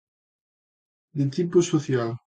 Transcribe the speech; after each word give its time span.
De 1.13 1.27
tipo 1.27 1.61
social. 1.61 2.17